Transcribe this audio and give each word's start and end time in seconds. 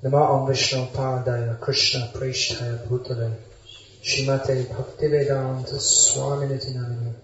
Nama 0.00 0.30
Om 0.32 0.46
Vishnu 0.46 0.86
Padaya 0.92 1.60
Krishna 1.60 2.12
Preshtaya 2.14 2.86
Bhutale 2.86 3.34
Shrimate 4.00 4.64
Bhaktivedanta 4.66 5.74
Swaminiti 5.74 6.72
Namini 6.76 7.14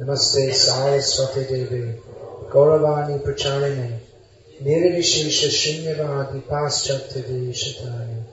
Namaste 0.00 0.54
Saraswati 0.54 1.44
Devi 1.44 2.00
Gauravani 2.48 3.22
Pracharine 3.22 4.00
Nirvishesha 4.62 5.50
Shunyavadi 5.50 6.40
Paschatya 6.48 7.52
Shatani 7.52 8.24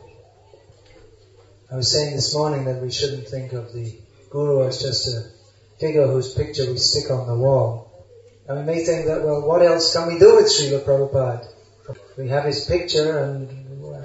I 1.70 1.76
was 1.76 1.92
saying 1.92 2.16
this 2.16 2.34
morning 2.34 2.64
that 2.64 2.82
we 2.82 2.92
shouldn't 2.92 3.28
think 3.28 3.52
of 3.52 3.74
the 3.74 3.94
Guru 4.30 4.66
as 4.68 4.82
just 4.82 5.14
a 5.14 5.26
figure 5.82 6.08
whose 6.08 6.34
picture 6.34 6.70
we 6.70 6.78
stick 6.78 7.12
on 7.12 7.28
the 7.28 7.36
wall. 7.36 7.92
And 8.48 8.58
we 8.60 8.64
may 8.64 8.80
think 8.80 9.08
that, 9.08 9.22
well, 9.22 9.46
what 9.46 9.62
else 9.62 9.92
can 9.92 10.08
we 10.08 10.18
do 10.18 10.36
with 10.36 10.46
Srila 10.46 10.82
Prabhupada? 10.82 11.46
We 12.18 12.30
have 12.30 12.46
his 12.46 12.66
picture 12.66 13.18
and 13.20 13.61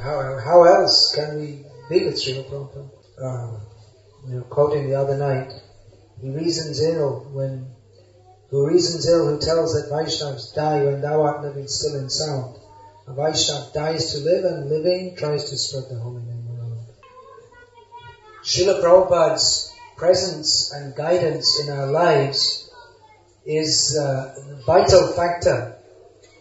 how, 0.06 0.38
how 0.38 0.62
else 0.64 1.12
can 1.14 1.36
we 1.36 1.64
be 1.90 2.04
with 2.06 2.14
Srila 2.14 2.48
Prabhupada? 2.48 2.88
Um, 3.18 3.60
we 4.28 4.34
were 4.36 4.42
quoting 4.42 4.88
the 4.88 4.94
other 4.94 5.16
night, 5.16 5.50
he 6.20 6.30
reasons 6.30 6.80
ill 6.80 7.26
when, 7.32 7.66
who 8.50 8.66
reasons 8.66 9.08
ill 9.08 9.26
who 9.26 9.38
tells 9.38 9.74
that 9.74 9.90
Vaishnavas 9.90 10.54
die 10.54 10.84
when 10.84 11.00
thou 11.00 11.22
art 11.22 11.42
living 11.42 11.66
still 11.66 11.96
and 11.96 12.10
sound. 12.10 12.56
A 13.08 13.12
Vaishnav 13.12 13.72
dies 13.72 14.12
to 14.12 14.18
live 14.18 14.44
and 14.44 14.68
living 14.68 15.14
tries 15.16 15.50
to 15.50 15.56
spread 15.56 15.88
the 15.88 15.98
holy 15.98 16.22
name 16.22 16.46
around. 16.50 16.86
Srila 18.42 18.80
Prabhupada's 18.82 19.72
presence 19.96 20.72
and 20.72 20.94
guidance 20.94 21.60
in 21.60 21.70
our 21.70 21.86
lives 21.86 22.70
is 23.44 23.96
a 23.96 24.34
vital 24.66 25.06
factor 25.14 25.76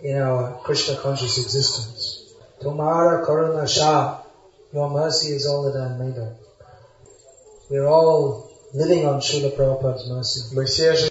in 0.03 0.17
our 0.17 0.59
Krishna 0.63 0.95
conscious 0.97 1.37
existence. 1.37 2.04
Tomara 2.61 3.25
Karuna 3.25 3.67
Shah, 3.67 4.21
your 4.73 4.89
mercy 4.89 5.33
is 5.33 5.47
all 5.47 5.71
that 5.71 5.79
I'm 5.79 5.99
made 5.99 6.17
of. 6.17 6.37
We're 7.69 7.87
all 7.87 8.51
living 8.73 9.05
on 9.05 9.19
Srila 9.21 9.55
Prabhupada's 9.55 10.53
mercy. 10.53 11.09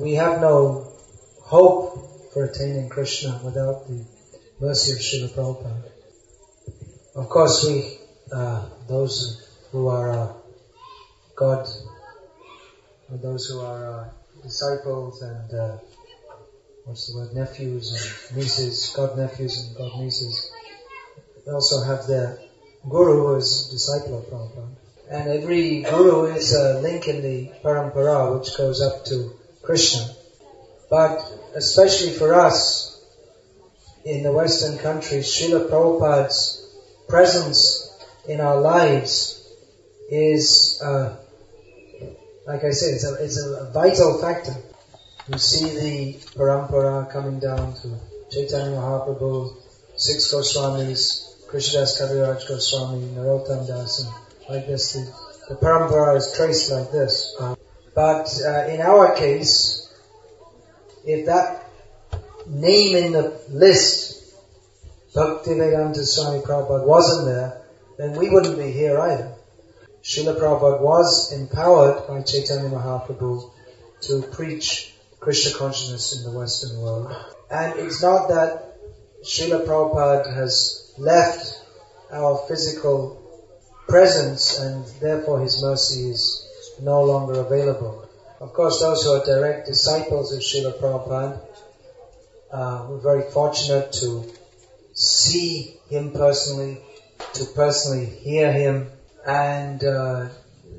We 0.00 0.14
have 0.14 0.40
no 0.40 0.92
hope 1.40 2.32
for 2.32 2.44
attaining 2.44 2.88
Krishna 2.88 3.40
without 3.44 3.86
the 3.88 4.04
mercy 4.60 4.92
of 4.92 4.98
Srila 4.98 5.34
Prabhupada. 5.34 5.92
Of 7.14 7.28
course, 7.28 7.66
we, 7.66 7.98
uh, 8.32 8.68
those 8.88 9.46
who 9.70 9.88
are 9.88 10.10
uh, 10.10 10.32
God, 11.36 11.66
those 13.10 13.46
who 13.46 13.60
are 13.60 13.86
uh, 13.86 14.08
disciples 14.42 15.20
and 15.22 15.52
uh, 15.52 15.78
what's 16.84 17.12
the 17.12 17.18
word, 17.18 17.34
nephews 17.34 17.92
and 17.92 18.38
nieces, 18.38 18.92
God 18.96 19.18
nephews 19.18 19.58
and 19.58 19.76
God 19.76 20.00
nieces, 20.00 20.50
they 21.44 21.52
also 21.52 21.82
have 21.82 22.06
their 22.06 22.38
guru 22.88 23.26
who 23.26 23.34
is 23.36 23.68
disciple 23.70 24.18
of 24.18 24.26
Prabhupada. 24.26 24.68
And 25.10 25.28
every 25.28 25.82
guru 25.82 26.26
is 26.26 26.54
a 26.54 26.80
link 26.80 27.08
in 27.08 27.22
the 27.22 27.52
parampara 27.62 28.38
which 28.38 28.56
goes 28.56 28.80
up 28.80 29.04
to 29.06 29.38
Krishna. 29.62 30.06
But 30.88 31.20
especially 31.54 32.12
for 32.12 32.34
us 32.34 33.00
in 34.04 34.22
the 34.22 34.32
Western 34.32 34.78
countries, 34.78 35.26
Srila 35.26 35.68
Prabhupada's 35.68 36.58
presence 37.08 37.88
in 38.28 38.40
our 38.40 38.60
lives 38.60 39.42
is, 40.10 40.80
uh, 40.84 41.16
like 42.46 42.64
I 42.64 42.70
said, 42.70 42.94
it's 42.94 43.04
a, 43.04 43.14
it's 43.24 43.38
a 43.38 43.70
vital 43.72 44.20
factor. 44.20 44.54
You 45.28 45.38
see 45.38 45.64
the 45.64 46.14
parampara 46.36 47.10
coming 47.10 47.38
down 47.38 47.74
to 47.82 47.98
Chaitanya 48.30 48.76
Mahaprabhu, 48.76 49.56
six 49.96 50.32
Goswamis, 50.32 51.31
Krishnadas 51.52 52.00
Kaviraj 52.00 52.48
Goswami, 52.48 53.08
Narottam 53.08 53.66
Das, 53.66 54.00
and 54.00 54.12
like 54.48 54.66
this. 54.66 54.94
The, 54.94 55.12
the 55.50 55.56
parampara 55.56 56.16
is 56.16 56.32
traced 56.34 56.72
like 56.72 56.90
this. 56.90 57.36
But 57.94 58.40
uh, 58.42 58.68
in 58.68 58.80
our 58.80 59.14
case, 59.14 59.92
if 61.04 61.26
that 61.26 61.68
name 62.46 62.96
in 62.96 63.12
the 63.12 63.38
list, 63.50 64.34
Bhaktivedanta 65.14 66.06
Swami 66.06 66.40
Prabhupada, 66.40 66.86
wasn't 66.86 67.26
there, 67.26 67.60
then 67.98 68.16
we 68.16 68.30
wouldn't 68.30 68.56
be 68.56 68.70
here 68.70 68.98
either. 68.98 69.34
Srila 70.02 70.40
Prabhupada 70.40 70.80
was 70.80 71.32
empowered 71.32 72.08
by 72.08 72.22
Chaitanya 72.22 72.70
Mahaprabhu 72.70 73.50
to 74.02 74.22
preach 74.22 74.94
Krishna 75.20 75.58
consciousness 75.58 76.16
in 76.16 76.32
the 76.32 76.38
Western 76.38 76.80
world. 76.80 77.14
And 77.50 77.78
it's 77.78 78.00
not 78.00 78.28
that 78.28 78.78
Srila 79.22 79.66
Prabhupada 79.66 80.34
has 80.34 80.81
left 80.98 81.62
our 82.12 82.46
physical 82.48 83.18
presence 83.88 84.58
and 84.58 84.84
therefore 85.00 85.40
his 85.40 85.62
mercy 85.62 86.10
is 86.10 86.48
no 86.80 87.02
longer 87.04 87.40
available. 87.40 88.08
Of 88.40 88.52
course, 88.52 88.80
those 88.80 89.04
who 89.04 89.12
are 89.12 89.24
direct 89.24 89.66
disciples 89.66 90.32
of 90.32 90.40
Srila 90.40 90.80
Prabhupada, 90.80 91.40
uh, 92.50 92.86
we're 92.88 92.98
very 92.98 93.30
fortunate 93.30 93.92
to 93.94 94.24
see 94.94 95.76
him 95.88 96.12
personally, 96.12 96.80
to 97.34 97.44
personally 97.54 98.06
hear 98.06 98.52
him, 98.52 98.90
and 99.26 99.82
uh, 99.84 100.28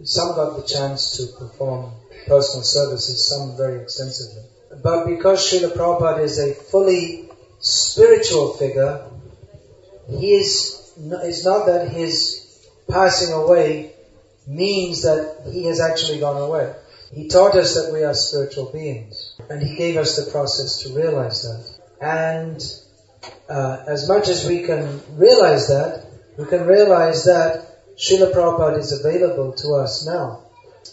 some 0.04 0.36
got 0.36 0.58
the 0.58 0.64
chance 0.64 1.18
to 1.18 1.28
perform 1.40 1.94
personal 2.28 2.64
services, 2.64 3.28
some 3.28 3.56
very 3.58 3.82
extensively. 3.82 4.44
But 4.84 5.06
because 5.06 5.40
Srila 5.40 5.74
Prabhupada 5.74 6.24
is 6.24 6.40
a 6.40 6.54
fully 6.54 7.30
spiritual 7.60 8.54
figure, 8.54 9.10
he 10.08 10.34
is, 10.34 10.94
it's 10.98 11.46
not 11.46 11.66
that 11.68 11.90
his 11.90 12.68
passing 12.90 13.34
away 13.34 13.94
means 14.48 15.04
that 15.04 15.50
he 15.52 15.66
has 15.66 15.80
actually 15.80 16.20
gone 16.20 16.42
away. 16.42 16.74
He 17.14 17.28
taught 17.28 17.56
us 17.56 17.76
that 17.76 17.94
we 17.94 18.04
are 18.04 18.14
spiritual 18.14 18.72
beings, 18.72 19.36
and 19.50 19.62
he 19.62 19.76
gave 19.76 19.98
us 19.98 20.16
the 20.16 20.32
process 20.32 20.82
to 20.84 20.94
realize 20.94 21.44
that. 21.44 21.64
And 22.02 22.62
uh, 23.48 23.84
as 23.88 24.08
much 24.08 24.28
as 24.30 24.48
we 24.48 24.64
can 24.64 25.02
realize 25.16 25.68
that, 25.68 26.06
we 26.38 26.46
can 26.46 26.66
realize 26.66 27.26
that 27.26 27.96
Srila 27.98 28.34
Prabhupada 28.34 28.80
is 28.80 28.92
available 28.92 29.54
to 29.54 29.76
us 29.76 30.06
now. 30.06 30.42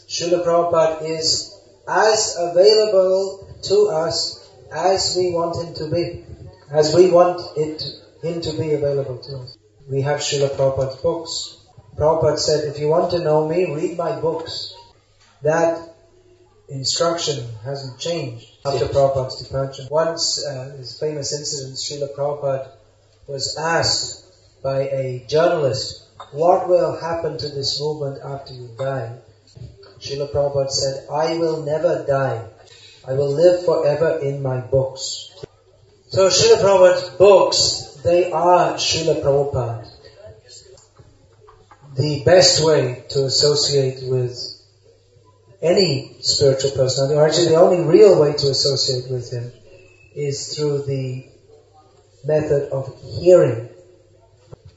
Srila 0.09 0.45
Prabhupada 0.45 1.03
is 1.09 1.59
as 1.89 2.37
available 2.39 3.49
to 3.63 3.89
us 3.89 4.49
as 4.71 5.17
we 5.17 5.33
want 5.33 5.57
him 5.57 5.75
to 5.75 5.91
be, 5.91 6.25
as 6.71 6.95
we 6.95 7.11
want 7.11 7.41
it, 7.57 7.83
him 8.23 8.41
to 8.43 8.53
be 8.53 8.73
available 8.73 9.19
to 9.19 9.39
us. 9.39 9.57
We 9.89 10.03
have 10.03 10.21
Srila 10.21 10.51
Prabhupada's 10.51 10.97
books. 10.97 11.57
Prabhupada 11.97 12.39
said, 12.39 12.65
if 12.65 12.79
you 12.79 12.89
want 12.89 13.11
to 13.13 13.19
know 13.19 13.49
me, 13.49 13.75
read 13.75 13.97
my 13.97 14.21
books. 14.21 14.75
That 15.43 15.91
instruction 16.69 17.45
hasn't 17.65 17.99
changed 17.99 18.47
after 18.65 18.87
Prabhupada's 18.87 19.43
departure. 19.43 19.87
Once, 19.91 20.45
uh, 20.45 20.77
his 20.79 20.99
famous 20.99 21.33
incident, 21.33 21.77
Srila 21.77 22.15
Prabhupada 22.15 22.71
was 23.27 23.57
asked 23.57 24.25
by 24.63 24.83
a 24.83 25.25
journalist, 25.27 26.07
what 26.33 26.69
will 26.69 27.01
happen 27.01 27.39
to 27.39 27.49
this 27.49 27.81
movement 27.81 28.21
after 28.25 28.55
you 28.55 28.71
die? 28.79 29.19
Srila 29.99 30.33
Prabhupada 30.33 30.71
said, 30.71 31.07
I 31.11 31.39
will 31.39 31.63
never 31.65 32.05
die. 32.07 32.47
I 33.07 33.15
will 33.15 33.33
live 33.33 33.65
forever 33.65 34.19
in 34.19 34.43
my 34.43 34.61
books. 34.61 35.33
So 36.09 36.29
Srila 36.29 36.61
Prabhupada's 36.61 37.11
books, 37.17 37.90
they 38.03 38.31
are 38.33 38.75
Srila 38.75 39.23
Prabhupada. 39.23 39.87
The 41.97 42.23
best 42.25 42.65
way 42.65 43.05
to 43.11 43.25
associate 43.25 43.99
with 44.03 44.37
any 45.61 46.17
spiritual 46.21 46.71
personality, 46.71 47.17
or 47.17 47.27
actually 47.27 47.49
the 47.49 47.57
only 47.57 47.85
real 47.85 48.21
way 48.21 48.33
to 48.33 48.51
associate 48.51 49.11
with 49.11 49.31
him, 49.31 49.53
is 50.15 50.55
through 50.55 50.83
the 50.83 51.27
method 52.25 52.71
of 52.71 52.95
hearing. 53.03 53.69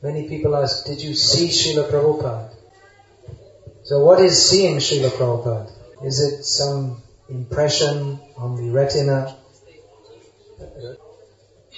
Many 0.02 0.28
people 0.28 0.56
ask, 0.56 0.86
did 0.86 1.02
you 1.02 1.14
see 1.14 1.48
Srila 1.48 1.90
Prabhupada? 1.90 2.54
So 3.84 4.04
what 4.04 4.20
is 4.20 4.50
seeing 4.50 4.78
Srila 4.78 5.10
Prabhupada? 5.12 5.72
Is 6.06 6.20
it 6.22 6.44
some 6.44 7.02
impression 7.30 8.20
on 8.38 8.56
the 8.58 8.72
retina? 8.72 9.38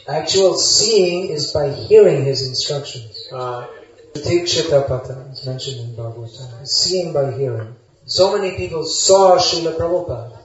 Actual 0.07 0.55
seeing 0.55 1.29
is 1.31 1.51
by 1.51 1.71
hearing 1.71 2.25
his 2.25 2.47
instructions. 2.47 3.27
Uh, 3.31 3.65
Tikshitapata 4.13 5.33
is 5.33 5.45
mentioned 5.45 5.79
in 5.79 5.95
Bhagavatam. 5.95 6.67
Seeing 6.67 7.11
by 7.11 7.31
hearing. 7.31 7.75
So 8.05 8.37
many 8.37 8.55
people 8.55 8.85
saw 8.85 9.37
Srila 9.37 9.75
Prabhupada. 9.77 10.37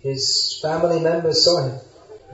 His 0.00 0.58
family 0.62 0.98
members 0.98 1.44
saw 1.44 1.62
him. 1.62 1.78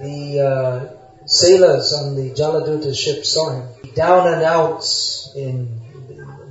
The 0.00 0.40
uh, 0.40 1.26
sailors 1.26 1.92
on 1.94 2.14
the 2.14 2.30
Jaladuta 2.30 2.96
ship 2.96 3.24
saw 3.24 3.50
him. 3.50 3.92
Down 3.94 4.32
and 4.32 4.42
outs 4.42 5.32
in 5.34 5.80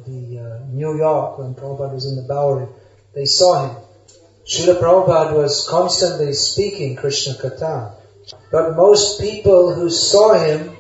the, 0.06 0.40
uh, 0.40 0.66
New 0.68 0.98
York 0.98 1.40
when 1.40 1.56
Prabhupada 1.56 1.94
was 1.94 2.06
in 2.06 2.18
the 2.18 2.28
Bowery, 2.28 2.68
they 3.16 3.26
saw 3.26 3.70
him. 3.70 3.78
Srila 4.46 4.80
Prabhupada 4.82 5.34
was 5.34 5.66
constantly 5.70 6.34
speaking 6.34 6.98
Krishna 6.98 7.34
Katha. 7.34 7.94
But 8.52 8.76
most 8.76 9.20
people 9.22 9.74
who 9.74 9.90
saw 9.90 10.34
him, 10.34 10.76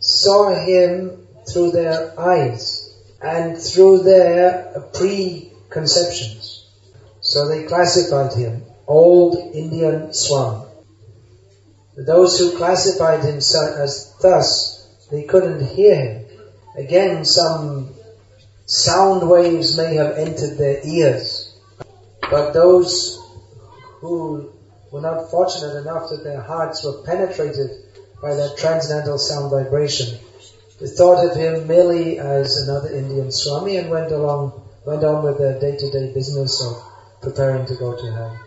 saw 0.00 0.54
him 0.54 1.26
through 1.48 1.72
their 1.72 2.18
eyes 2.18 2.94
and 3.20 3.58
through 3.58 4.02
their 4.02 4.82
preconceptions. 4.94 6.66
So 7.20 7.48
they 7.48 7.64
classified 7.64 8.32
him 8.32 8.64
old 8.86 9.36
Indian 9.54 10.12
Swami. 10.12 10.66
Those 11.96 12.38
who 12.38 12.56
classified 12.56 13.24
him 13.24 13.36
as 13.36 14.14
thus, 14.20 15.06
they 15.10 15.24
couldn't 15.24 15.66
hear 15.66 15.94
him. 15.94 16.26
Again, 16.76 17.24
some 17.24 17.94
sound 18.64 19.28
waves 19.28 19.76
may 19.76 19.96
have 19.96 20.16
entered 20.16 20.56
their 20.56 20.80
ears, 20.84 21.54
but 22.30 22.52
those 22.52 23.20
who 24.00 24.52
were 24.90 25.00
not 25.00 25.30
fortunate 25.30 25.76
enough 25.76 26.10
that 26.10 26.24
their 26.24 26.40
hearts 26.40 26.84
were 26.84 27.02
penetrated 27.04 27.70
by 28.20 28.34
that 28.34 28.56
transcendental 28.58 29.18
sound 29.18 29.50
vibration, 29.50 30.18
they 30.80 30.86
thought 30.86 31.24
of 31.24 31.36
him 31.36 31.66
merely 31.66 32.18
as 32.18 32.56
another 32.56 32.90
Indian 32.90 33.30
Swami 33.30 33.76
and 33.76 33.90
went 33.90 34.10
along, 34.12 34.66
went 34.86 35.04
on 35.04 35.22
with 35.24 35.38
their 35.38 35.60
day-to-day 35.60 36.12
business 36.14 36.62
of 36.62 36.82
preparing 37.20 37.66
to 37.66 37.74
go 37.74 37.96
to 37.96 38.12
hell. 38.12 38.40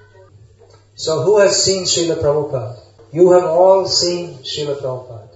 So 0.95 1.21
who 1.21 1.39
has 1.39 1.63
seen 1.63 1.85
Srila 1.85 2.21
Prabhupada? 2.21 2.79
You 3.11 3.31
have 3.33 3.45
all 3.45 3.87
seen 3.87 4.39
Srila 4.39 4.81
Prabhupada. 4.81 5.29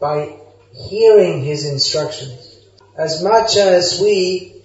By 0.00 0.36
hearing 0.72 1.42
his 1.42 1.66
instructions, 1.66 2.58
as 2.96 3.22
much 3.22 3.56
as 3.56 4.00
we 4.00 4.59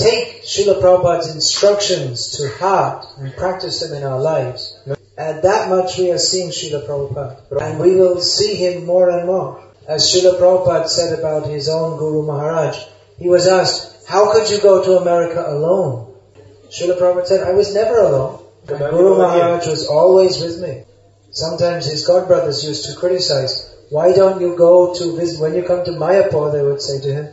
take 0.00 0.42
Srila 0.44 0.80
Prabhupada's 0.80 1.34
instructions 1.34 2.38
to 2.38 2.48
heart 2.58 3.06
and 3.18 3.36
practice 3.36 3.80
them 3.80 3.92
in 3.92 4.02
our 4.04 4.20
lives, 4.20 4.78
And 5.16 5.42
that 5.42 5.68
much 5.68 5.98
we 5.98 6.10
are 6.12 6.18
seeing 6.18 6.48
Srila 6.48 6.86
Prabhupada. 6.88 7.60
And 7.60 7.78
we 7.78 7.96
will 7.96 8.20
see 8.22 8.54
him 8.56 8.86
more 8.86 9.10
and 9.10 9.26
more. 9.26 9.62
As 9.86 10.10
Srila 10.10 10.38
Prabhupada 10.40 10.88
said 10.88 11.18
about 11.18 11.46
his 11.46 11.68
own 11.68 11.98
Guru 11.98 12.26
Maharaj, 12.26 12.82
he 13.18 13.28
was 13.28 13.46
asked, 13.46 14.08
how 14.08 14.32
could 14.32 14.48
you 14.50 14.60
go 14.60 14.82
to 14.82 14.96
America 14.96 15.44
alone? 15.46 16.14
Srila 16.70 16.98
Prabhupada 16.98 17.26
said, 17.26 17.46
I 17.46 17.52
was 17.52 17.74
never 17.74 18.00
alone. 18.00 18.42
Guru 18.66 19.18
Maharaj 19.18 19.66
was 19.66 19.86
always 19.86 20.40
with 20.40 20.60
me. 20.60 20.84
Sometimes 21.32 21.86
his 21.86 22.08
godbrothers 22.08 22.64
used 22.66 22.86
to 22.86 22.98
criticize, 22.98 23.52
why 23.90 24.12
don't 24.12 24.40
you 24.40 24.56
go 24.56 24.94
to 24.94 25.16
visit, 25.16 25.40
when 25.40 25.54
you 25.54 25.64
come 25.64 25.84
to 25.84 25.92
Mayapur, 25.92 26.52
they 26.52 26.62
would 26.62 26.80
say 26.80 27.00
to 27.00 27.12
him, 27.12 27.28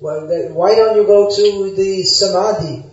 well, 0.00 0.26
they, 0.26 0.48
why 0.48 0.74
don't 0.74 0.96
you 0.96 1.04
go 1.04 1.34
to 1.34 1.74
the 1.74 2.02
Samadhi 2.02 2.84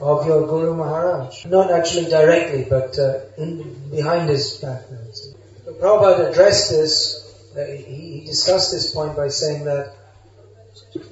of 0.00 0.26
your 0.26 0.46
Guru 0.46 0.74
Maharaj? 0.74 1.46
Not 1.46 1.70
actually 1.70 2.10
directly, 2.10 2.66
but 2.68 2.98
uh, 2.98 3.20
in, 3.36 3.90
behind 3.90 4.28
his 4.28 4.58
back. 4.58 4.82
So 5.12 5.72
Prabhupada 5.74 6.30
addressed 6.30 6.70
this, 6.70 7.52
uh, 7.56 7.64
he, 7.64 8.20
he 8.20 8.26
discussed 8.26 8.72
this 8.72 8.92
point 8.92 9.16
by 9.16 9.28
saying 9.28 9.64
that 9.64 9.94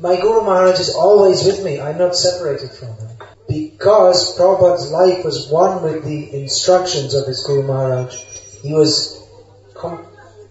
my 0.01 0.21
Guru 0.21 0.43
Maharaj 0.43 0.81
is 0.81 0.95
always 0.95 1.45
with 1.45 1.63
me, 1.65 1.81
I'm 1.81 1.99
not 1.99 2.17
separated 2.17 2.71
from 2.71 2.89
him. 2.97 3.09
Because 3.47 4.37
Prabhupada's 4.37 4.91
life 4.91 5.25
was 5.25 5.49
one 5.49 5.83
with 5.83 6.05
the 6.05 6.43
instructions 6.43 7.15
of 7.15 7.27
his 7.27 7.45
Guru 7.45 7.67
Maharaj, 7.67 8.15
he 8.63 8.73
was 8.73 9.25
com- 9.75 10.05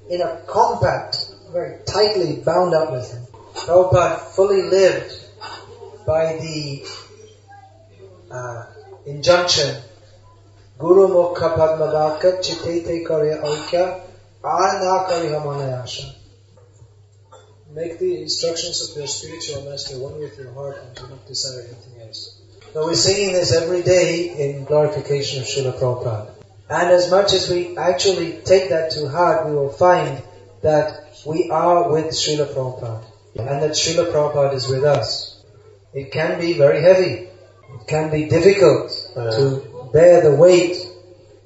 in 0.10 0.22
a 0.22 0.42
compact, 0.48 1.30
very 1.52 1.80
tightly 1.86 2.38
bound 2.38 2.74
up 2.74 2.92
with 2.92 3.12
him. 3.12 3.27
Prabhupada 3.66 4.20
fully 4.36 4.64
lived 4.64 5.14
by 6.06 6.38
the 6.38 6.86
uh, 8.32 8.66
injunction 9.06 9.76
Guru 10.78 11.08
Mukha 11.08 11.56
Padmadaka 11.56 12.40
Chitete 12.44 13.06
Karya 13.06 13.42
Aikya 13.42 14.02
Arna 14.44 15.08
Karihamanayasha. 15.10 16.14
Make 17.74 18.00
the 18.00 18.22
instructions 18.22 18.90
of 18.90 18.98
your 18.98 19.08
spiritual 19.08 19.70
master 19.70 20.00
one 20.00 20.20
with 20.20 20.38
your 20.38 20.52
heart 20.54 20.78
and 20.84 20.96
do 20.96 21.08
not 21.08 21.26
desire 21.28 21.62
anything 21.62 22.02
else. 22.02 22.42
So 22.74 22.86
we're 22.86 22.94
singing 22.96 23.34
this 23.34 23.54
every 23.54 23.82
day 23.82 24.30
in 24.38 24.66
glorification 24.66 25.42
of 25.42 25.48
Srila 25.48 25.80
Prabhupada. 25.80 26.32
And 26.70 26.90
as 26.92 27.10
much 27.10 27.34
as 27.34 27.50
we 27.50 27.76
actually 27.76 28.34
take 28.44 28.70
that 28.70 28.92
to 28.92 29.10
heart, 29.10 29.48
we 29.48 29.56
will 29.56 29.72
find 29.72 30.22
that 30.62 31.08
we 31.26 31.50
are 31.50 31.92
with 31.92 32.08
Srila 32.08 32.54
Prabhupada. 32.54 33.04
And 33.38 33.62
that 33.62 33.72
Srila 33.72 34.12
Prabhupada 34.12 34.54
is 34.56 34.68
with 34.68 34.84
us. 34.84 35.44
It 35.94 36.12
can 36.12 36.40
be 36.40 36.54
very 36.54 36.82
heavy. 36.82 37.30
It 37.80 37.88
can 37.88 38.10
be 38.12 38.28
difficult 38.28 38.92
to 39.14 39.90
bear 39.94 40.22
the 40.30 40.36
weight 40.36 40.78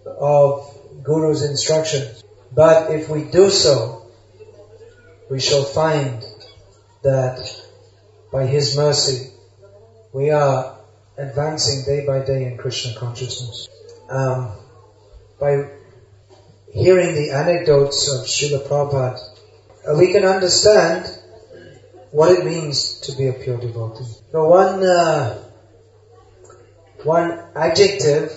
of 0.05 0.77
Guru's 1.03 1.43
instructions. 1.43 2.23
But 2.51 2.91
if 2.91 3.09
we 3.09 3.23
do 3.23 3.49
so, 3.49 4.05
we 5.29 5.39
shall 5.39 5.63
find 5.63 6.23
that 7.03 7.39
by 8.31 8.45
His 8.45 8.75
mercy, 8.75 9.31
we 10.13 10.29
are 10.31 10.77
advancing 11.17 11.85
day 11.85 12.05
by 12.05 12.19
day 12.19 12.45
in 12.45 12.57
Krishna 12.57 12.94
consciousness. 12.99 13.67
Um, 14.09 14.57
by 15.39 15.69
hearing 16.73 17.15
the 17.15 17.31
anecdotes 17.31 18.09
of 18.09 18.25
Srila 18.27 18.67
Prabhupada, 18.67 19.19
uh, 19.87 19.97
we 19.97 20.11
can 20.11 20.25
understand 20.25 21.05
what 22.11 22.31
it 22.31 22.45
means 22.45 22.99
to 23.01 23.17
be 23.17 23.27
a 23.27 23.33
pure 23.33 23.57
devotee. 23.57 24.05
So 24.31 24.47
one, 24.47 24.83
uh, 24.83 25.43
one 27.03 27.43
adjective 27.55 28.31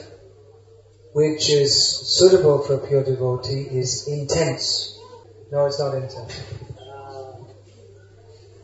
which 1.12 1.48
is 1.48 1.74
suitable 2.18 2.62
for 2.62 2.74
a 2.74 2.86
pure 2.86 3.04
devotee 3.04 3.68
is 3.70 4.08
intense. 4.08 4.98
No, 5.52 5.66
it's 5.66 5.78
not 5.78 5.94
intense. 5.94 6.40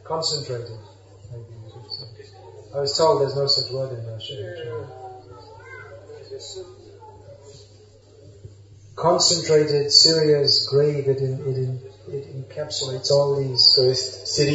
Concentrated. 0.04 0.78
I 2.74 2.80
was 2.80 2.96
told 2.96 3.20
there's 3.22 3.36
no 3.36 3.46
such 3.46 3.70
word 3.72 3.98
in 3.98 4.06
Russian. 4.06 4.86
Concentrated, 8.96 9.92
serious, 9.92 10.68
grave, 10.68 11.08
it, 11.08 11.18
in, 11.18 11.40
it, 11.40 11.56
in, 11.56 11.80
encapsulates 12.50 13.10
all 13.10 13.36
these 13.36 13.74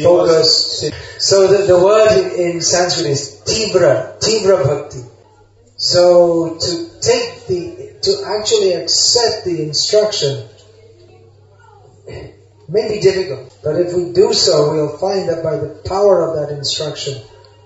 focus. 0.02 0.84
So 1.18 1.46
the, 1.46 1.66
the 1.66 1.78
word 1.78 2.34
in 2.38 2.60
Sanskrit 2.60 3.06
is 3.06 3.42
tibra, 3.44 4.18
tibra 4.20 4.64
bhakti. 4.64 5.00
So 5.76 6.58
to 6.58 7.00
take 7.00 7.46
the, 7.46 7.96
to 8.02 8.24
actually 8.38 8.72
accept 8.72 9.44
the 9.44 9.62
instruction 9.62 10.48
may 12.68 12.88
be 12.88 13.00
difficult, 13.00 13.56
but 13.62 13.76
if 13.76 13.94
we 13.94 14.12
do 14.12 14.32
so, 14.32 14.72
we'll 14.72 14.98
find 14.98 15.28
that 15.28 15.42
by 15.42 15.56
the 15.56 15.80
power 15.86 16.28
of 16.28 16.48
that 16.48 16.56
instruction, 16.56 17.20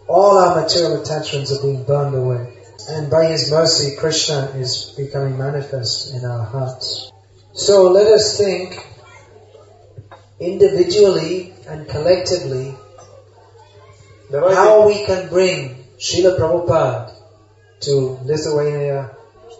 all 0.08 0.38
our 0.38 0.60
material 0.60 1.00
attachments 1.00 1.52
are 1.52 1.62
being 1.62 1.84
burned 1.84 2.14
away. 2.14 2.56
And 2.88 3.10
by 3.10 3.26
His 3.26 3.50
mercy, 3.50 3.96
Krishna 3.96 4.52
is 4.56 4.94
becoming 4.96 5.38
manifest 5.38 6.14
in 6.14 6.24
our 6.24 6.44
hearts. 6.44 7.12
So 7.52 7.90
let 7.90 8.06
us 8.06 8.38
think 8.38 8.84
individually 10.40 11.52
and 11.68 11.86
collectively 11.86 12.74
how 14.32 14.86
we 14.86 15.04
can 15.04 15.28
bring 15.28 15.84
Srila 15.98 16.38
Prabhupada 16.38 17.12
to 17.80 18.18
Lithuania, 18.24 19.10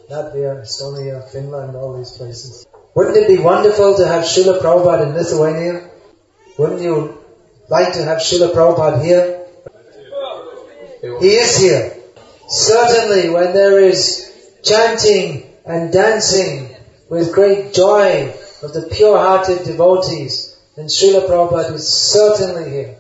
Latvia, 0.09 0.63
Estonia, 0.63 1.29
Finland, 1.31 1.77
all 1.77 1.99
these 1.99 2.13
places. 2.13 2.67
Wouldn't 2.95 3.17
it 3.17 3.29
be 3.29 3.39
wonderful 3.39 3.97
to 3.99 4.07
have 4.07 4.25
Srila 4.25 4.61
Prabhupada 4.61 5.09
in 5.09 5.15
Lithuania? 5.15 5.91
Wouldn't 6.59 6.81
you 6.81 7.19
like 7.69 7.93
to 7.95 8.03
have 8.05 8.19
Srila 8.19 8.55
Prabhupada 8.55 9.05
here? 9.05 9.45
He 11.21 11.35
is 11.35 11.57
here. 11.59 11.97
Certainly 12.49 13.31
when 13.31 13.53
there 13.53 13.79
is 13.81 14.31
chanting 14.63 15.51
and 15.65 15.93
dancing 15.93 16.75
with 17.09 17.33
great 17.33 17.75
joy 17.75 18.35
of 18.63 18.73
the 18.73 18.83
pure-hearted 18.83 19.65
devotees, 19.65 20.57
then 20.81 20.87
Srila 20.87 21.29
Prabhupada 21.29 21.75
is 21.75 21.87
certainly 21.93 22.71
here. 22.71 22.97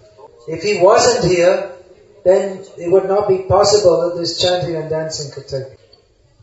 If 0.46 0.62
he 0.62 0.82
wasn't 0.82 1.32
here, 1.32 1.72
then 2.25 2.62
it 2.76 2.92
would 2.92 3.06
not 3.06 3.26
be 3.26 3.38
possible 3.49 4.10
that 4.10 4.20
this 4.20 4.38
chanting 4.38 4.76
and 4.76 4.90
dancing 4.90 5.32
could 5.32 5.49
take. 5.49 5.78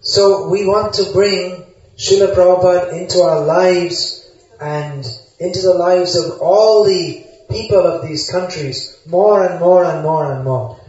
So 0.01 0.49
we 0.49 0.65
want 0.65 0.95
to 0.95 1.11
bring 1.13 1.63
Srila 1.95 2.33
Prabhupada 2.33 2.99
into 2.99 3.21
our 3.21 3.45
lives 3.45 4.27
and 4.59 5.05
into 5.39 5.61
the 5.61 5.75
lives 5.75 6.15
of 6.15 6.41
all 6.41 6.85
the 6.85 7.23
people 7.51 7.85
of 7.85 8.07
these 8.07 8.31
countries 8.31 8.99
more 9.05 9.45
and 9.45 9.59
more 9.59 9.85
and 9.85 10.01
more 10.01 10.33
and 10.33 10.43
more. 10.43 10.79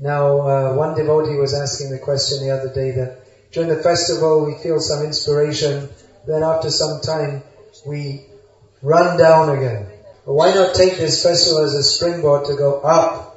Now, 0.00 0.40
uh, 0.42 0.74
one 0.74 0.96
devotee 0.96 1.36
was 1.36 1.54
asking 1.54 1.90
the 1.90 1.98
question 1.98 2.46
the 2.46 2.54
other 2.54 2.72
day 2.72 2.92
that 2.92 3.50
during 3.50 3.68
the 3.68 3.82
festival 3.82 4.46
we 4.46 4.54
feel 4.62 4.78
some 4.78 5.04
inspiration, 5.04 5.88
then 6.24 6.44
after 6.44 6.70
some 6.70 7.00
time 7.00 7.42
we 7.84 8.27
run 8.82 9.18
down 9.18 9.56
again. 9.56 9.86
But 10.24 10.34
why 10.34 10.54
not 10.54 10.74
take 10.74 10.98
this 10.98 11.22
festival 11.22 11.64
as 11.64 11.74
a 11.74 11.82
springboard 11.82 12.46
to 12.46 12.56
go 12.56 12.80
up 12.80 13.34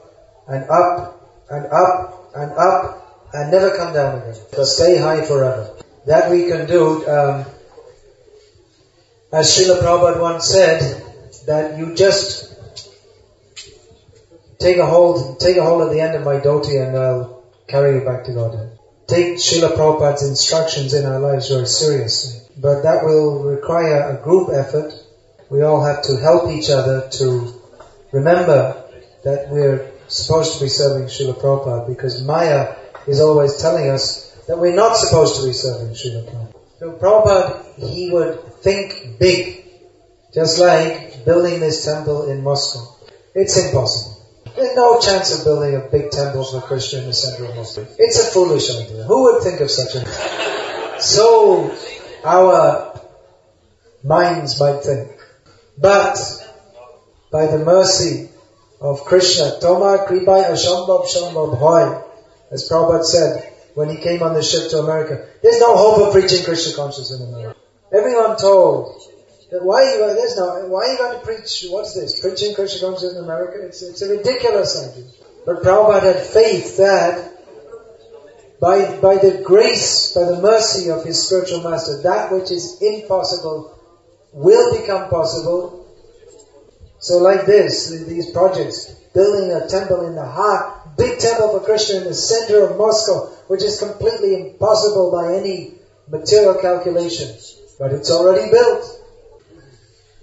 and 0.48 0.70
up 0.70 1.46
and 1.50 1.66
up 1.68 2.32
and 2.36 2.52
up 2.52 3.30
and 3.34 3.52
never 3.52 3.76
come 3.78 3.94
down 3.94 4.22
again? 4.22 4.36
So 4.54 4.64
stay 4.64 4.98
high 4.98 5.26
forever. 5.26 5.74
That 6.06 6.32
we 6.32 6.48
can 6.48 6.68
do, 6.68 7.08
um, 7.08 7.46
as 9.32 9.48
Srila 9.56 9.82
Prabhupada 9.82 10.20
once 10.20 10.48
said, 10.48 11.04
that 11.46 11.78
you 11.78 11.96
just 11.96 12.56
take 14.60 14.78
a 14.78 14.86
hold, 14.86 15.40
take 15.40 15.58
a 15.58 15.64
hold 15.64 15.82
of 15.82 15.92
the 15.92 16.02
end 16.02 16.16
of 16.16 16.24
my 16.24 16.40
dhoti 16.40 16.82
and 16.86 16.98
I'll 16.98 17.44
carry 17.68 18.00
you 18.00 18.06
back 18.06 18.26
to 18.26 18.34
Godhead. 18.34 18.78
Take 19.08 19.36
Srila 19.36 19.76
Prabhupada's 19.76 20.28
instructions 20.28 20.94
in 20.94 21.06
our 21.06 21.20
lives 21.20 21.50
very 21.50 21.66
seriously. 21.66 22.42
But 22.58 22.84
that 22.84 23.04
will 23.04 23.44
require 23.44 24.10
a 24.10 24.22
group 24.22 24.50
effort. 24.54 24.94
We 25.52 25.64
all 25.64 25.84
have 25.84 26.02
to 26.04 26.16
help 26.16 26.50
each 26.50 26.70
other 26.70 27.10
to 27.20 27.54
remember 28.14 28.86
that 29.26 29.50
we're 29.50 29.92
supposed 30.08 30.58
to 30.58 30.64
be 30.64 30.70
serving 30.70 31.08
Srila 31.08 31.42
Prabhupada 31.42 31.88
because 31.90 32.24
Maya 32.24 32.74
is 33.06 33.20
always 33.20 33.58
telling 33.58 33.90
us 33.90 34.32
that 34.48 34.58
we're 34.58 34.74
not 34.74 34.96
supposed 34.96 35.42
to 35.42 35.48
be 35.48 35.52
serving 35.52 35.94
Srila 35.94 36.24
Prabhupada. 36.24 36.56
So 36.80 36.92
Prabhupada, 36.94 37.90
he 37.90 38.10
would 38.12 38.42
think 38.64 39.20
big, 39.20 39.66
just 40.34 40.58
like 40.58 41.26
building 41.26 41.60
this 41.60 41.84
temple 41.84 42.30
in 42.30 42.44
Moscow. 42.44 42.88
It's 43.36 43.58
impossible. 43.58 44.26
There's 44.56 44.74
no 44.78 45.02
chance 45.02 45.38
of 45.38 45.44
building 45.44 45.76
a 45.76 45.82
big 45.82 46.12
temple 46.12 46.46
for 46.46 46.62
Krishna 46.62 47.00
in 47.00 47.08
the 47.08 47.14
center 47.14 47.44
of 47.44 47.58
Moscow. 47.58 47.86
It's 48.00 48.26
a 48.26 48.32
foolish 48.32 48.70
idea. 48.70 49.04
Who 49.04 49.24
would 49.24 49.44
think 49.44 49.60
of 49.60 49.70
such 49.70 49.96
a 49.96 50.00
thing? 50.00 51.00
So 51.02 51.76
our 52.24 53.02
minds 54.02 54.58
might 54.58 54.82
think. 54.84 55.18
But 55.78 56.18
by 57.32 57.48
the 57.48 57.60
mercy 57.60 58.30
of 58.80 59.06
Krishna, 59.06 59.60
Toma 59.60 60.06
Kribai 60.08 60.50
Ashambhav 60.50 61.06
Shambhav 61.06 62.04
as 62.52 62.68
Prabhupada 62.68 63.06
said 63.06 63.54
when 63.74 63.90
he 63.90 63.98
came 63.98 64.22
on 64.22 64.34
the 64.34 64.44
ship 64.44 64.70
to 64.72 64.80
America, 64.80 65.28
there's 65.42 65.60
no 65.60 65.76
hope 65.78 66.08
of 66.08 66.14
preaching 66.14 66.44
Krishna 66.44 66.76
consciousness 66.76 67.22
in 67.22 67.34
America. 67.34 67.60
Everyone 67.94 68.38
told 68.38 69.02
that 69.52 69.64
why 69.64 69.84
are 69.84 70.10
you, 70.10 70.16
there's 70.16 70.36
no, 70.36 70.68
why 70.68 70.82
are 70.82 70.92
you 70.92 70.98
going 70.98 71.20
to 71.20 71.26
preach, 71.26 71.66
what's 71.70 71.94
this, 71.94 72.20
preaching 72.20 72.54
Krishna 72.54 72.82
consciousness 72.82 73.14
in 73.14 73.24
America? 73.24 73.66
It's, 73.66 73.82
it's 73.82 74.02
a 74.02 74.10
ridiculous 74.10 74.78
idea. 74.78 75.10
But 75.46 75.64
Prabhupada 75.64 76.14
had 76.14 76.26
faith 76.26 76.78
that 76.78 77.32
by, 78.60 79.00
by 79.00 79.16
the 79.16 79.42
grace, 79.44 80.14
by 80.14 80.24
the 80.26 80.40
mercy 80.42 80.92
of 80.92 81.04
his 81.04 81.26
spiritual 81.26 81.64
master, 81.64 82.02
that 82.04 82.32
which 82.32 82.52
is 82.52 82.82
impossible 82.82 83.78
will 84.34 84.80
become 84.80 85.10
possible. 85.10 85.88
So 87.00 87.18
like 87.18 87.46
this, 87.46 87.90
these 88.08 88.32
projects, 88.32 88.92
building 89.14 89.52
a 89.52 89.68
temple 89.68 90.06
in 90.08 90.16
the 90.16 90.26
heart, 90.26 90.98
big 90.98 91.20
temple 91.20 91.50
for 91.50 91.66
Krishna 91.66 91.98
in 91.98 92.04
the 92.06 92.14
center 92.14 92.66
of 92.66 92.78
Moscow, 92.78 93.28
which 93.48 93.64
is 93.64 93.80
completely 93.80 94.36
impossible 94.36 95.12
by 95.12 95.36
any 95.36 95.74
material 96.08 96.56
calculations. 96.62 97.58
But 97.80 97.94
it's 97.94 98.12
already 98.12 98.52
built. 98.52 99.00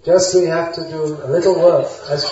Just 0.05 0.35
we 0.35 0.45
have 0.45 0.75
to 0.75 0.89
do 0.89 1.03
a 1.03 1.29
little 1.29 1.57
work. 1.59 1.91
As 2.09 2.25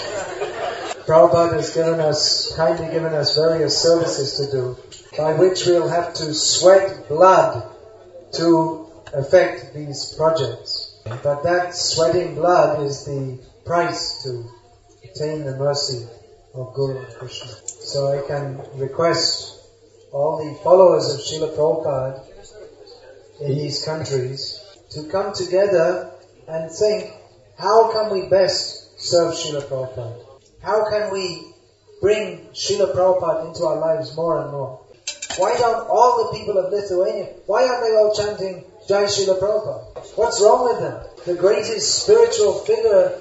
Prabhupada 1.06 1.54
has 1.54 1.75
given 1.75 2.00
us, 2.00 2.54
kindly 2.56 2.87
given 2.90 3.12
us 3.12 3.37
various 3.37 3.80
services 3.80 4.37
to 4.37 4.50
do, 4.50 4.76
by 5.16 5.35
which 5.35 5.66
we'll 5.66 5.88
have 5.88 6.14
to 6.14 6.33
sweat 6.33 7.09
blood 7.09 7.68
to 8.33 8.87
affect 9.12 9.75
these 9.75 10.14
projects. 10.14 10.95
But 11.22 11.44
that 11.44 11.75
sweating 11.75 12.34
blood 12.34 12.82
is 12.82 13.04
the 13.04 13.38
price 13.64 14.25
to 14.25 14.44
attain 15.04 15.44
the 15.44 15.56
mercy 15.56 16.04
of 16.52 16.75
Guru 16.75 17.04
Krishna. 17.06 17.52
So 17.66 18.08
I 18.08 18.26
can 18.26 18.60
request 18.75 19.56
all 20.12 20.38
the 20.38 20.58
followers 20.64 21.14
of 21.14 21.20
Srila 21.20 21.54
Prabhupada 21.54 22.26
in 23.40 23.56
these 23.56 23.84
countries 23.84 24.60
to 24.90 25.04
come 25.04 25.32
together 25.32 26.10
and 26.48 26.70
think, 26.72 27.12
how 27.56 27.92
can 27.92 28.12
we 28.12 28.28
best 28.28 29.00
serve 29.00 29.34
Srila 29.34 29.62
Prabhupada? 29.62 30.16
How 30.62 30.90
can 30.90 31.12
we 31.12 31.52
bring 32.00 32.48
Srila 32.52 32.92
Prabhupada 32.94 33.48
into 33.48 33.64
our 33.64 33.78
lives 33.78 34.16
more 34.16 34.42
and 34.42 34.50
more? 34.50 34.80
Why 35.36 35.56
don't 35.56 35.86
all 35.88 36.25
the 36.25 36.38
people 36.38 36.58
of 36.58 36.72
Lithuania, 36.72 37.26
why 37.46 37.68
aren't 37.68 37.82
they 37.82 37.94
all 37.94 38.14
chanting 38.14 38.64
Jai 38.88 39.05
Srila 39.05 39.40
Prabhupada? 39.40 40.16
What's 40.16 40.40
wrong 40.40 40.64
with 40.64 40.81
them? 40.81 41.02
The 41.26 41.35
greatest 41.35 42.02
spiritual 42.02 42.61
figure 42.61 43.19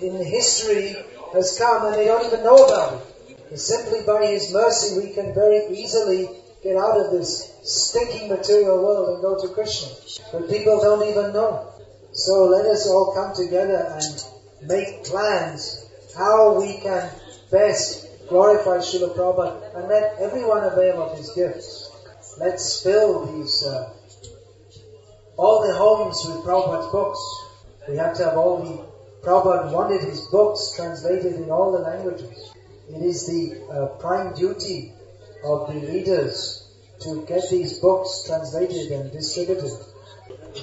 in, 0.00 0.24
history 0.24 0.96
has 1.34 1.58
come 1.58 1.86
and 1.86 1.94
they 1.94 2.06
don't 2.06 2.24
even 2.26 2.42
know 2.42 2.64
about 2.64 2.94
it. 2.94 3.38
And 3.50 3.60
simply 3.60 4.00
by 4.06 4.26
His 4.26 4.52
mercy 4.52 4.98
we 4.98 5.12
can 5.12 5.34
very 5.34 5.76
easily 5.76 6.28
get 6.62 6.76
out 6.76 6.98
of 6.98 7.12
this 7.12 7.52
stinking 7.62 8.28
material 8.28 8.82
world 8.82 9.08
and 9.10 9.22
go 9.22 9.40
to 9.46 9.52
Krishna. 9.52 9.88
But 10.32 10.48
people 10.48 10.80
don't 10.80 11.06
even 11.08 11.32
know. 11.32 11.68
So 12.12 12.44
let 12.46 12.66
us 12.66 12.88
all 12.88 13.12
come 13.14 13.34
together 13.34 13.98
and 13.98 14.24
make 14.62 15.04
plans 15.04 15.90
how 16.16 16.58
we 16.60 16.78
can 16.78 17.10
best 17.50 18.28
glorify 18.28 18.78
Srila 18.78 19.14
Prabhupada 19.14 19.76
and 19.76 19.88
let 19.88 20.18
everyone 20.20 20.64
avail 20.64 21.02
of 21.02 21.18
his 21.18 21.30
gifts. 21.32 21.90
Let's 22.38 22.82
fill 22.82 23.26
these, 23.26 23.62
uh, 23.64 23.92
all 25.36 25.66
the 25.66 25.74
homes 25.74 26.22
with 26.26 26.44
Prabhupada's 26.44 26.92
books. 26.92 27.20
We 27.88 27.96
have 27.96 28.16
to 28.16 28.24
have 28.24 28.36
all 28.36 28.62
the 28.62 28.92
Prabhupada 29.26 29.72
wanted 29.72 30.02
his 30.02 30.26
books 30.26 30.74
translated 30.76 31.34
in 31.34 31.50
all 31.50 31.72
the 31.72 31.78
languages. 31.78 32.52
It 32.90 33.02
is 33.02 33.26
the 33.26 33.66
uh, 33.70 33.86
prime 33.98 34.34
duty 34.34 34.92
of 35.44 35.72
the 35.72 35.80
leaders 35.80 36.68
to 37.00 37.24
get 37.26 37.42
these 37.50 37.78
books 37.78 38.24
translated 38.26 38.92
and 38.92 39.12
distributed. 39.12 39.70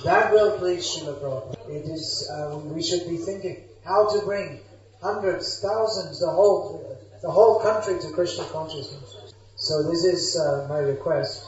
That 0.03 0.31
will 0.31 0.57
please 0.57 0.85
Srila 0.85 1.19
Prabhupada. 1.21 1.69
It 1.69 1.85
is, 1.89 2.29
uh, 2.31 2.57
we 2.57 2.83
should 2.83 3.07
be 3.07 3.17
thinking 3.17 3.63
how 3.85 4.09
to 4.09 4.25
bring 4.25 4.59
hundreds, 5.01 5.61
thousands, 5.61 6.19
the 6.19 6.29
whole, 6.29 6.97
the 7.21 7.31
whole 7.31 7.59
country 7.59 7.99
to 7.99 8.11
Krishna 8.11 8.43
consciousness. 8.45 9.33
So 9.55 9.83
this 9.89 10.03
is 10.03 10.37
uh, 10.37 10.67
my 10.69 10.79
request 10.79 11.45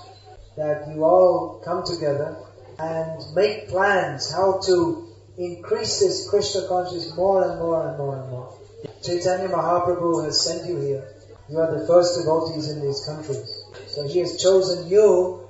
that 0.57 0.87
you 0.93 1.03
all 1.03 1.61
come 1.63 1.83
together 1.85 2.37
and 2.79 3.35
make 3.35 3.69
plans 3.69 4.31
how 4.31 4.59
to 4.65 5.07
increase 5.37 5.99
this 5.99 6.29
Krishna 6.29 6.67
consciousness 6.67 7.15
more 7.15 7.49
and 7.49 7.59
more 7.59 7.87
and 7.87 7.97
more 7.97 8.17
and 8.17 8.29
more. 8.29 8.57
Chaitanya 9.03 9.49
Mahaprabhu 9.49 10.25
has 10.25 10.43
sent 10.43 10.67
you 10.67 10.77
here. 10.79 11.07
You 11.49 11.59
are 11.59 11.79
the 11.79 11.85
first 11.87 12.19
devotees 12.19 12.69
in 12.69 12.81
these 12.81 13.03
countries. 13.05 13.65
So 13.87 14.07
he 14.07 14.19
has 14.19 14.41
chosen 14.41 14.87
you 14.87 15.47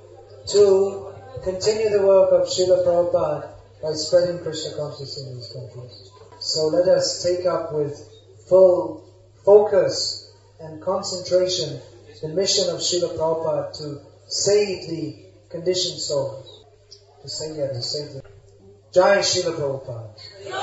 to 0.48 1.12
continue 1.44 1.90
the 1.90 2.06
work 2.06 2.32
of 2.32 2.48
Srila 2.48 2.84
Prabhupada 2.84 3.50
by 3.82 3.92
spreading 3.92 4.42
Krishna 4.42 4.76
consciousness 4.76 5.26
in 5.26 5.34
these 5.36 5.52
countries. 5.52 6.10
So 6.40 6.66
let 6.68 6.88
us 6.88 7.22
take 7.22 7.46
up 7.46 7.72
with 7.72 7.96
full 8.48 9.04
focus 9.44 10.32
and 10.60 10.80
concentration 10.82 11.80
the 12.22 12.28
mission 12.28 12.70
of 12.70 12.78
Srila 12.80 13.16
Prabhupada 13.18 13.76
to 13.78 14.00
save 14.28 14.88
the 14.88 15.16
conditioned 15.50 16.00
souls. 16.00 16.61
To 17.22 17.28
save, 17.28 17.56
yeah, 17.56 17.68
to 17.68 17.82
save 17.82 18.14
them. 18.14 18.22
Jai 18.92 19.18
Srila 19.18 19.54
Prabhupada. 19.54 20.61